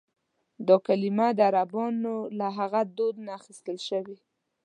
[0.67, 4.17] دا کلیمه د عربانو له هغه دود نه اخیستل شوې.